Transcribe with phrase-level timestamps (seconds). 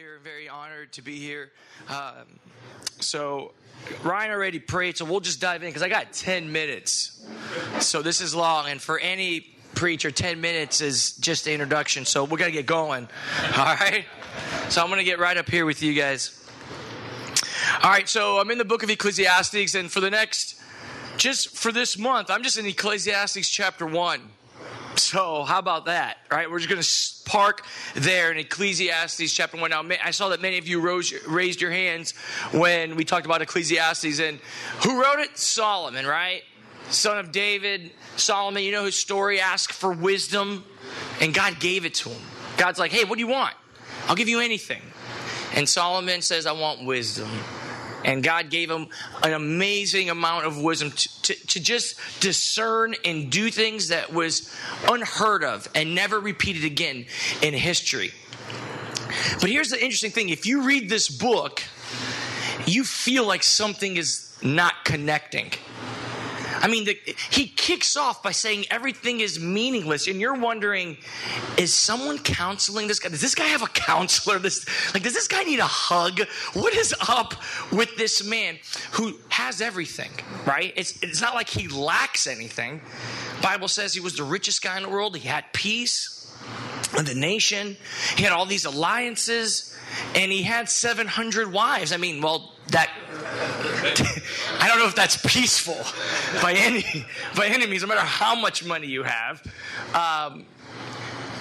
[0.00, 0.18] here.
[0.24, 1.50] Very honored to be here.
[1.90, 2.24] Um,
[3.00, 3.52] so,
[4.02, 7.22] Ryan already prayed, so we'll just dive in because I got 10 minutes.
[7.80, 9.40] So, this is long, and for any
[9.74, 12.06] preacher, 10 minutes is just the introduction.
[12.06, 13.08] So, we got to get going.
[13.58, 14.06] All right?
[14.70, 16.48] So, I'm going to get right up here with you guys.
[17.82, 20.58] All right, so I'm in the book of Ecclesiastes, and for the next,
[21.18, 24.22] just for this month, I'm just in Ecclesiastes chapter 1.
[24.96, 26.18] So, how about that?
[26.30, 26.50] Right?
[26.50, 27.64] We're just going to park
[27.94, 29.70] there in Ecclesiastes chapter 1.
[29.70, 32.12] Now, I saw that many of you rose, raised your hands
[32.52, 34.18] when we talked about Ecclesiastes.
[34.20, 34.40] And
[34.82, 35.38] who wrote it?
[35.38, 36.42] Solomon, right?
[36.90, 37.92] Son of David.
[38.16, 40.64] Solomon, you know his story, asked for wisdom,
[41.20, 42.22] and God gave it to him.
[42.56, 43.54] God's like, hey, what do you want?
[44.08, 44.82] I'll give you anything.
[45.54, 47.30] And Solomon says, I want wisdom.
[48.04, 48.88] And God gave him
[49.22, 54.54] an amazing amount of wisdom to, to, to, just discern and do things that was
[54.88, 57.06] unheard of and never repeated again
[57.42, 58.12] in history.
[59.40, 61.62] But here's the interesting thing if you read this book,
[62.66, 65.52] you feel like something is not connecting.
[66.60, 66.98] I mean, the,
[67.30, 70.96] he kicks off by saying everything is meaningless, and you're wondering,
[71.56, 73.08] is someone counseling this guy?
[73.08, 74.38] Does this guy have a counselor?
[74.38, 76.20] This like, does this guy need a hug?
[76.52, 77.34] What is up
[77.72, 78.58] with this man
[78.92, 80.10] who has everything?
[80.46, 80.72] Right?
[80.76, 82.80] It's it's not like he lacks anything.
[83.42, 85.16] Bible says he was the richest guy in the world.
[85.16, 86.20] He had peace
[86.96, 87.76] the nation.
[88.16, 89.76] He had all these alliances,
[90.14, 91.92] and he had 700 wives.
[91.92, 92.90] I mean, well, that
[94.60, 95.78] I don't know if that's peaceful
[96.42, 96.84] by any
[97.34, 99.42] by any means, no matter how much money you have.
[99.94, 100.44] Um,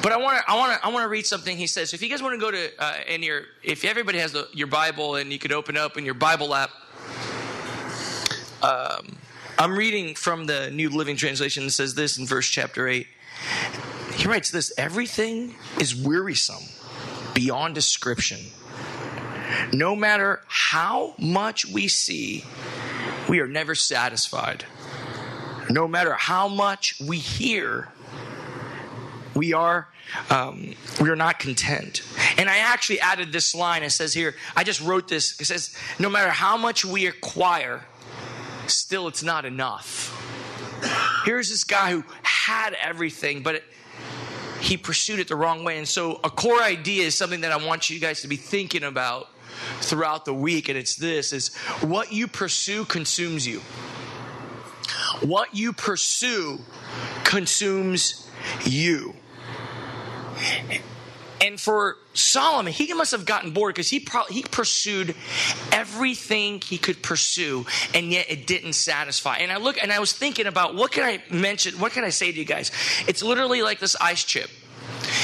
[0.01, 1.89] but I want to I want to I want to read something he says.
[1.89, 4.47] So if you guys want to go to uh, in your if everybody has the,
[4.53, 6.71] your Bible and you could open up in your Bible app.
[8.61, 9.17] Um,
[9.57, 11.65] I'm reading from the New Living Translation.
[11.65, 13.07] It says this in verse chapter eight.
[14.15, 16.63] He writes this: Everything is wearisome
[17.33, 18.39] beyond description
[19.73, 22.43] no matter how much we see,
[23.27, 24.65] we are never satisfied.
[25.69, 27.89] No matter how much we hear,
[29.35, 29.87] we are
[30.31, 32.01] um, we are not content.
[32.37, 33.83] And I actually added this line.
[33.83, 35.39] It says here, I just wrote this.
[35.39, 37.83] It says, no matter how much we acquire,
[38.65, 40.15] still it's not enough.
[41.25, 43.63] Here's this guy who had everything, but it,
[44.61, 45.77] he pursued it the wrong way.
[45.77, 48.83] And so, a core idea is something that I want you guys to be thinking
[48.83, 49.29] about
[49.81, 53.61] throughout the week, and it's this is what you pursue consumes you.
[55.21, 56.59] What you pursue
[57.23, 58.27] consumes
[58.65, 59.15] you.
[61.41, 65.15] And for Solomon, he must have gotten bored because he probably he pursued
[65.71, 69.37] everything he could pursue, and yet it didn't satisfy.
[69.37, 72.09] And I look and I was thinking about what can I mention, what can I
[72.09, 72.71] say to you guys?
[73.07, 74.49] It's literally like this ice chip.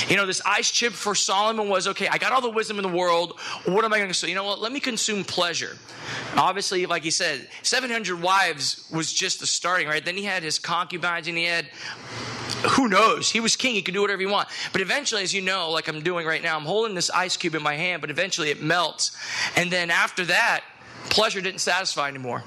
[0.07, 2.83] You know, this ice chip for Solomon was okay, I got all the wisdom in
[2.83, 3.39] the world.
[3.65, 4.29] What am I going to consume?
[4.29, 4.59] You know what?
[4.59, 5.77] Let me consume pleasure.
[6.35, 10.03] Obviously, like he said, 700 wives was just the starting, right?
[10.03, 11.67] Then he had his concubines and he had
[12.71, 13.29] who knows?
[13.29, 13.75] He was king.
[13.75, 14.47] He could do whatever he want.
[14.71, 17.55] But eventually, as you know, like I'm doing right now, I'm holding this ice cube
[17.55, 19.15] in my hand, but eventually it melts.
[19.55, 20.63] And then after that,
[21.09, 22.43] pleasure didn't satisfy anymore.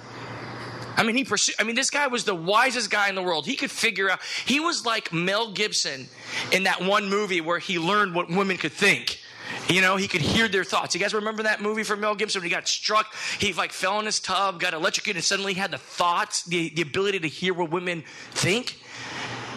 [0.99, 3.47] I mean, he pursued, I mean, this guy was the wisest guy in the world.
[3.47, 6.09] He could figure out, he was like Mel Gibson
[6.51, 9.21] in that one movie where he learned what women could think.
[9.69, 10.95] You know, he could hear their thoughts.
[10.95, 13.15] You guys remember that movie from Mel Gibson when he got struck?
[13.39, 16.83] He like fell in his tub, got electrocuted, and suddenly had the thoughts, the, the
[16.83, 18.81] ability to hear what women think.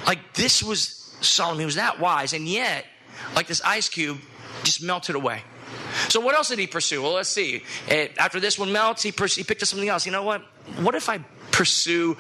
[0.05, 1.59] Like this was Solomon.
[1.59, 2.85] He was that wise, and yet,
[3.35, 4.19] like this ice cube,
[4.63, 5.41] just melted away.
[6.09, 7.01] So what else did he pursue?
[7.01, 7.63] Well, let's see.
[8.17, 10.05] After this one melts, he, pers- he picked up something else.
[10.05, 10.41] You know what?
[10.79, 11.19] What if I
[11.51, 12.17] pursue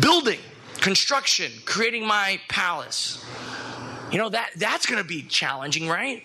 [0.00, 0.40] building,
[0.80, 3.24] construction, creating my palace?
[4.10, 6.24] You know that that's going to be challenging, right?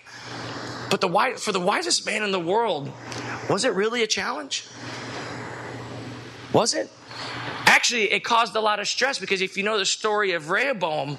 [0.90, 2.90] But the for the wisest man in the world,
[3.50, 4.66] was it really a challenge?
[6.52, 6.90] Was it?
[7.66, 11.18] Actually, it caused a lot of stress because if you know the story of Rehoboam,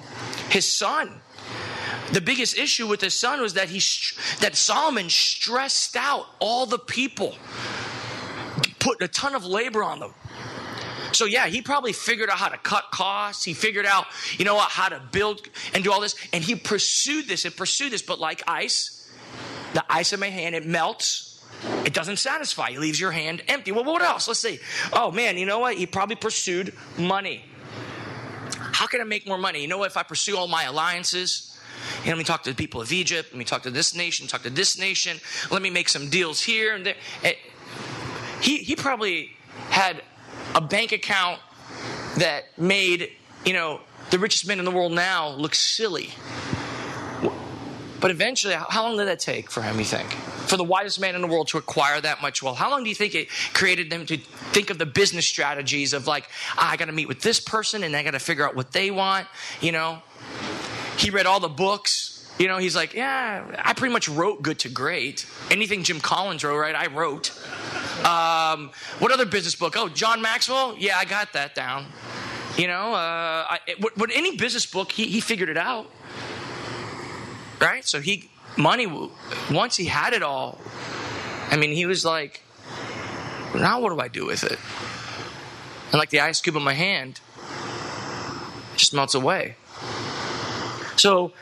[0.50, 1.12] his son,
[2.12, 3.80] the biggest issue with his son was that he
[4.42, 7.36] that Solomon stressed out all the people,
[8.80, 10.14] put a ton of labor on them.
[11.12, 13.44] So yeah, he probably figured out how to cut costs.
[13.44, 14.06] He figured out,
[14.38, 17.56] you know what, how to build and do all this, and he pursued this and
[17.56, 18.02] pursued this.
[18.02, 19.10] But like ice,
[19.74, 21.32] the ice in my hand, it melts.
[21.86, 22.70] It doesn't satisfy.
[22.70, 23.72] It leaves your hand empty.
[23.72, 24.28] Well, what else?
[24.28, 24.60] Let's see.
[24.92, 25.76] Oh man, you know what?
[25.76, 27.46] He probably pursued money.
[28.50, 29.62] How can I make more money?
[29.62, 29.92] You know what?
[29.92, 31.55] If I pursue all my alliances,
[32.06, 33.30] let me talk to the people of Egypt.
[33.32, 35.20] Let me talk to this nation, talk to this nation.
[35.52, 36.96] Let me make some deals here and there.
[37.24, 37.34] Eh,
[38.42, 39.32] he, he probably
[39.70, 40.04] had
[40.54, 41.40] a bank account
[42.18, 43.12] that made,
[43.46, 43.82] you know,
[44.12, 46.10] the richest men in the world now look silly.
[48.00, 50.16] But eventually, how long did that take for him, you think?
[50.46, 52.58] for the wisest man in the world to acquire that much wealth?
[52.58, 56.08] How long do you think it created them to think of the business strategies of
[56.08, 58.56] like, ah, I got to meet with this person and I got to figure out
[58.56, 59.28] what they want,
[59.62, 60.02] you know?
[60.98, 62.12] He read all the books.
[62.38, 65.26] You know, he's like, yeah, I pretty much wrote good to great.
[65.50, 66.76] Anything Jim Collins wrote, right?
[66.76, 67.32] I wrote.
[68.06, 69.76] Um, what other business book?
[69.78, 70.76] Oh, John Maxwell?
[70.78, 71.86] Yeah, I got that down.
[72.58, 75.90] You know, uh, I, what, what, any business book, he, he figured it out.
[77.60, 77.86] Right?
[77.86, 78.88] So he, money,
[79.50, 80.60] once he had it all,
[81.50, 82.42] I mean, he was like,
[83.54, 84.60] now what do I do with it?
[85.92, 87.22] And like the ice cube in my hand,
[88.76, 89.56] just melts away.
[91.06, 91.34] So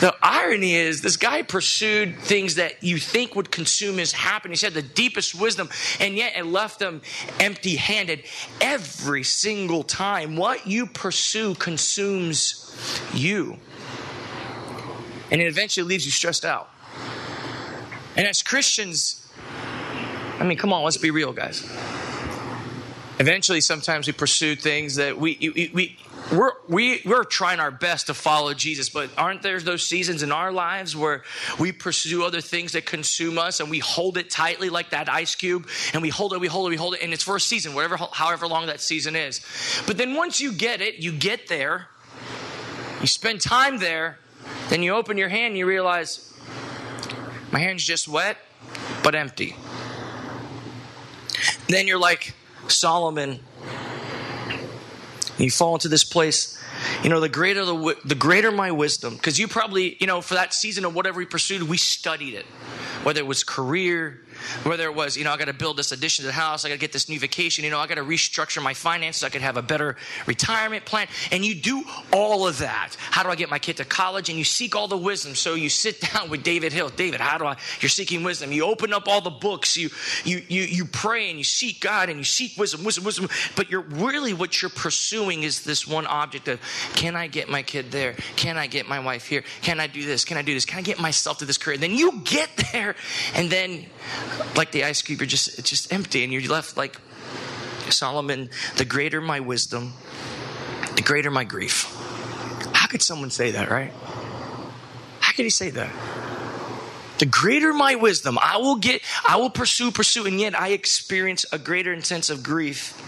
[0.00, 4.62] the irony is, this guy pursued things that you think would consume his happiness.
[4.62, 5.68] He had the deepest wisdom,
[6.00, 7.02] and yet it left him
[7.38, 8.24] empty handed
[8.62, 10.36] every single time.
[10.36, 12.74] What you pursue consumes
[13.12, 13.58] you,
[15.30, 16.70] and it eventually leaves you stressed out.
[18.16, 19.30] And as Christians,
[20.40, 21.70] I mean, come on, let's be real, guys.
[23.18, 25.98] Eventually, sometimes we pursue things that we, we, we
[26.32, 30.32] we're, we, we're trying our best to follow Jesus, but aren't there those seasons in
[30.32, 31.22] our lives where
[31.58, 35.34] we pursue other things that consume us and we hold it tightly like that ice
[35.34, 37.40] cube and we hold it, we hold it, we hold it, and it's for a
[37.40, 39.44] season, whatever, however long that season is.
[39.86, 41.88] But then once you get it, you get there,
[43.00, 44.18] you spend time there,
[44.70, 46.32] then you open your hand and you realize
[47.52, 48.38] my hand's just wet,
[49.02, 49.56] but empty.
[51.68, 52.34] Then you're like
[52.68, 53.40] Solomon
[55.38, 56.58] you fall into this place
[57.02, 59.14] you know the greater the, the greater my wisdom.
[59.14, 62.46] Because you probably you know for that season of whatever we pursued we studied it.
[63.02, 64.20] Whether it was career
[64.64, 66.68] whether it was, you know, I got to build this addition to the house, I
[66.68, 69.28] got to get this new vacation, you know, I got to restructure my finances, I
[69.28, 69.96] could have a better
[70.26, 71.08] retirement plan.
[71.32, 72.96] And you do all of that.
[72.98, 74.28] How do I get my kid to college?
[74.28, 75.34] And you seek all the wisdom.
[75.34, 76.90] So you sit down with David Hill.
[76.90, 77.56] David, how do I?
[77.80, 78.52] You're seeking wisdom.
[78.52, 79.76] You open up all the books.
[79.76, 79.90] You
[80.24, 83.28] you you you pray and you seek God and you seek wisdom, wisdom, wisdom.
[83.56, 86.60] But you're really what you're pursuing is this one object of
[86.94, 88.14] can I get my kid there?
[88.36, 89.44] Can I get my wife here?
[89.62, 90.24] Can I do this?
[90.24, 90.64] Can I do this?
[90.64, 91.76] Can I get myself to this career?
[91.76, 92.94] Then you get there,
[93.34, 93.86] and then
[94.56, 97.00] like the ice cube, you're just it's just empty, and you're left like
[97.90, 98.50] Solomon.
[98.76, 99.92] The greater my wisdom,
[100.96, 101.90] the greater my grief.
[102.72, 103.92] How could someone say that, right?
[105.20, 105.90] How could he say that?
[107.18, 111.44] The greater my wisdom, I will get, I will pursue, pursue, and yet I experience
[111.52, 113.00] a greater sense of grief.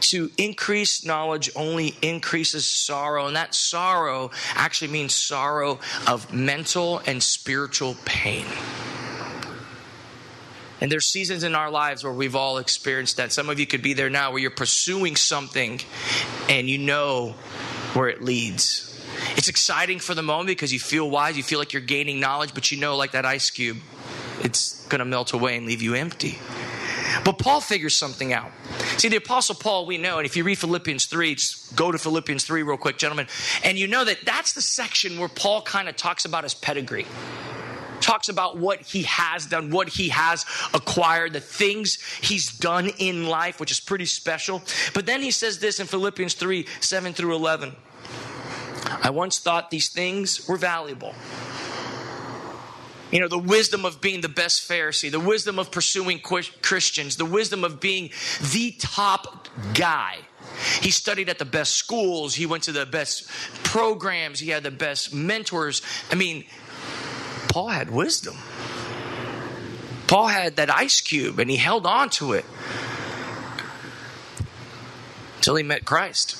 [0.00, 7.22] To increase knowledge only increases sorrow, and that sorrow actually means sorrow of mental and
[7.22, 8.46] spiritual pain.
[10.80, 13.32] And there's seasons in our lives where we've all experienced that.
[13.32, 15.80] Some of you could be there now where you're pursuing something
[16.48, 17.34] and you know
[17.94, 18.92] where it leads.
[19.36, 22.52] It's exciting for the moment because you feel wise, you feel like you're gaining knowledge,
[22.52, 23.78] but you know, like that ice cube,
[24.40, 26.38] it's going to melt away and leave you empty.
[27.24, 28.50] But Paul figures something out.
[28.98, 31.98] See, the Apostle Paul, we know, and if you read Philippians 3, just go to
[31.98, 33.26] Philippians 3 real quick, gentlemen,
[33.64, 37.06] and you know that that's the section where Paul kind of talks about his pedigree
[38.06, 43.26] talks about what he has done, what he has acquired, the things he's done in
[43.26, 44.62] life, which is pretty special.
[44.94, 47.74] But then he says this in Philippians 3 7 through 11.
[49.02, 51.14] I once thought these things were valuable.
[53.10, 57.24] You know, the wisdom of being the best Pharisee, the wisdom of pursuing Christians, the
[57.24, 58.10] wisdom of being
[58.52, 60.18] the top guy.
[60.80, 62.34] He studied at the best schools.
[62.34, 63.28] He went to the best
[63.64, 64.38] programs.
[64.38, 65.82] He had the best mentors.
[66.10, 66.44] I mean,
[67.56, 68.36] Paul had wisdom.
[70.08, 72.44] Paul had that ice cube and he held on to it
[75.36, 76.36] until he met Christ.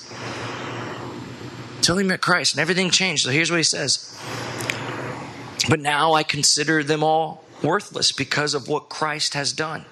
[1.77, 3.23] Until he met Christ and everything changed.
[3.23, 4.15] So here's what he says
[5.67, 9.85] But now I consider them all worthless because of what Christ has done.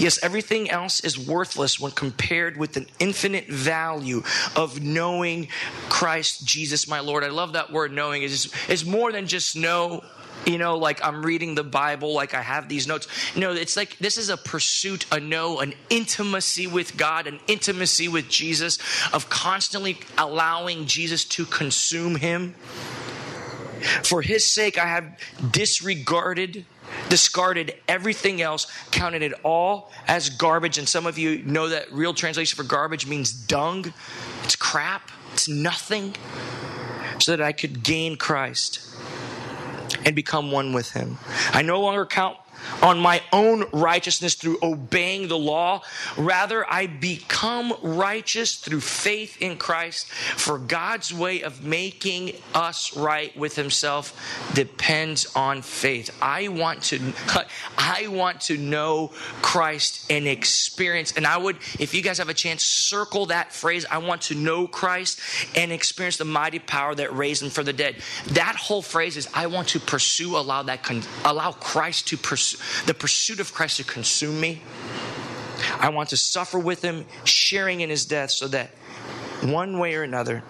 [0.00, 4.22] Yes, everything else is worthless when compared with an infinite value
[4.56, 5.48] of knowing
[5.90, 7.22] Christ Jesus, my Lord.
[7.22, 8.22] I love that word knowing.
[8.22, 10.02] It's, it's more than just know
[10.46, 13.06] you know, like I'm reading the Bible, like I have these notes.
[13.36, 18.08] No, it's like this is a pursuit, a know, an intimacy with God, an intimacy
[18.08, 18.78] with Jesus,
[19.12, 22.54] of constantly allowing Jesus to consume him.
[24.02, 25.18] For his sake, I have
[25.50, 26.64] disregarded,
[27.08, 30.78] discarded everything else, counted it all as garbage.
[30.78, 33.92] And some of you know that real translation for garbage means dung.
[34.44, 36.14] It's crap, it's nothing,
[37.18, 38.86] so that I could gain Christ
[40.04, 41.18] and become one with him.
[41.52, 42.36] I no longer count
[42.82, 45.82] on my own righteousness through obeying the law.
[46.16, 50.08] Rather, I become righteous through faith in Christ.
[50.08, 54.16] For God's way of making us right with Himself
[54.54, 56.16] depends on faith.
[56.20, 57.12] I want to,
[57.78, 59.08] I want to know
[59.42, 61.12] Christ and experience.
[61.16, 63.86] And I would, if you guys have a chance, circle that phrase.
[63.90, 65.20] I want to know Christ
[65.54, 67.96] and experience the mighty power that raised Him from the dead.
[68.28, 70.88] That whole phrase is, I want to pursue, allow that,
[71.24, 72.49] allow Christ to pursue
[72.86, 74.62] the pursuit of Christ to consume me.
[75.78, 78.70] I want to suffer with him, sharing in his death, so that
[79.42, 80.42] one way or another,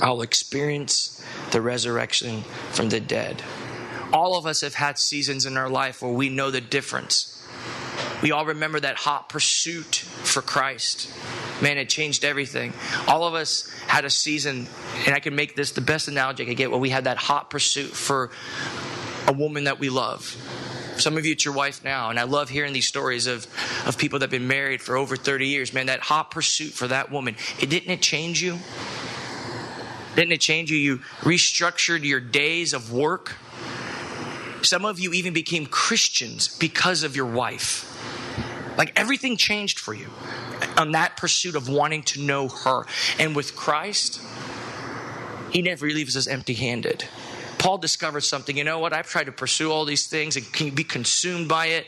[0.00, 3.42] I'll experience the resurrection from the dead.
[4.12, 7.34] All of us have had seasons in our life where we know the difference.
[8.22, 11.10] We all remember that hot pursuit for Christ.
[11.62, 12.72] Man, it changed everything.
[13.06, 14.66] All of us had a season,
[15.06, 17.16] and I can make this the best analogy I could get, where we had that
[17.16, 18.30] hot pursuit for
[19.26, 20.36] a woman that we love
[20.98, 22.10] some of you, it's your wife now.
[22.10, 23.46] And I love hearing these stories of,
[23.86, 25.72] of people that have been married for over 30 years.
[25.72, 28.58] Man, that hot pursuit for that woman, it didn't it change you?
[30.16, 30.76] Didn't it change you?
[30.76, 33.36] You restructured your days of work.
[34.62, 37.84] Some of you even became Christians because of your wife.
[38.76, 40.08] Like everything changed for you
[40.76, 42.84] on that pursuit of wanting to know her.
[43.18, 44.20] And with Christ,
[45.50, 47.04] He never leaves us empty handed.
[47.58, 48.56] Paul discovered something.
[48.56, 48.92] You know what?
[48.92, 51.86] I've tried to pursue all these things and can be consumed by it,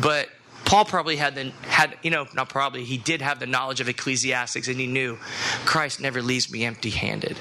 [0.00, 0.28] but
[0.64, 3.88] Paul probably had the had you know not probably he did have the knowledge of
[3.88, 5.18] Ecclesiastics and he knew
[5.66, 7.36] Christ never leaves me empty-handed.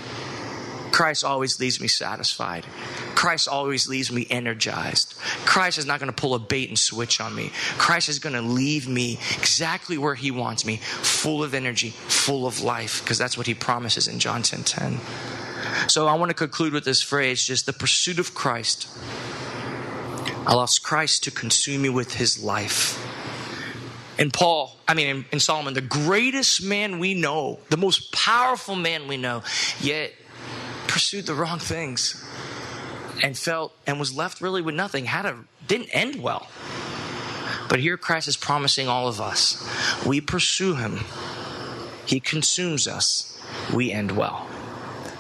[0.92, 2.66] Christ always leaves me satisfied.
[3.16, 5.16] Christ always leaves me energized.
[5.46, 7.52] Christ is not going to pull a bait and switch on me.
[7.78, 12.46] Christ is going to leave me exactly where he wants me, full of energy, full
[12.46, 14.66] of life, because that's what he promises in John 10:10.
[14.66, 15.00] 10, 10.
[15.92, 18.88] So I want to conclude with this phrase just the pursuit of Christ
[20.48, 22.98] I allows Christ to consume you with his life.
[24.18, 28.78] And Paul, I mean, in, in, Solomon, the greatest man we know, the most powerful
[28.78, 29.44] man we know,
[29.82, 30.14] yet
[30.88, 32.26] pursued the wrong things
[33.22, 35.36] and felt and was left really with nothing, had a,
[35.68, 36.48] didn't end well.
[37.68, 39.68] But here Christ is promising all of us
[40.06, 41.02] we pursue him,
[42.06, 43.38] he consumes us,
[43.74, 44.48] we end well.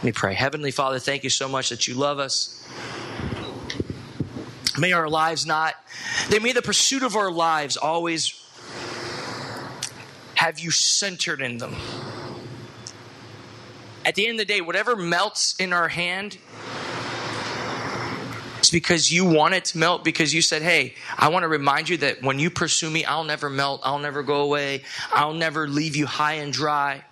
[0.01, 0.34] Let me pray.
[0.34, 2.67] Heavenly Father, thank you so much that you love us.
[4.79, 5.75] May our lives not,
[6.31, 8.34] may the pursuit of our lives always
[10.34, 11.75] have you centered in them.
[14.03, 16.39] At the end of the day, whatever melts in our hand,
[18.58, 21.89] it's because you want it to melt because you said, Hey, I want to remind
[21.89, 23.81] you that when you pursue me, I'll never melt.
[23.84, 24.81] I'll never go away.
[25.12, 27.03] I'll never leave you high and dry.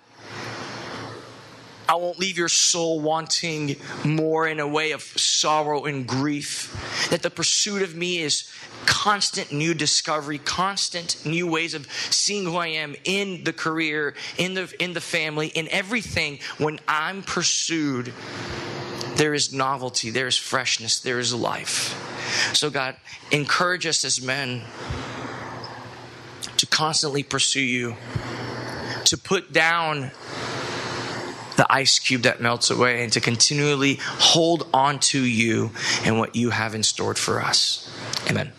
[1.90, 7.08] I won't leave your soul wanting more in a way of sorrow and grief.
[7.10, 8.48] That the pursuit of me is
[8.86, 14.54] constant new discovery, constant new ways of seeing who I am in the career, in
[14.54, 16.38] the in the family, in everything.
[16.58, 18.12] When I'm pursued,
[19.16, 22.54] there is novelty, there is freshness, there is life.
[22.54, 22.94] So God,
[23.32, 24.62] encourage us as men
[26.56, 27.96] to constantly pursue you,
[29.06, 30.12] to put down
[31.60, 35.70] the ice cube that melts away and to continually hold on to you
[36.04, 37.86] and what you have in store for us.
[38.30, 38.50] Amen.